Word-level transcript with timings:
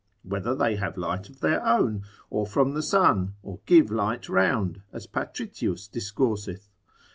Whether 0.23 0.55
they 0.55 0.77
have 0.77 0.97
light 0.97 1.29
of 1.29 1.41
their 1.41 1.63
own, 1.63 2.01
or 2.31 2.47
from 2.47 2.73
the 2.73 2.81
sun, 2.81 3.35
or 3.43 3.59
give 3.67 3.91
light 3.91 4.27
round, 4.29 4.81
as 4.91 5.05
Patritius 5.05 5.87
discourseth? 5.87 6.71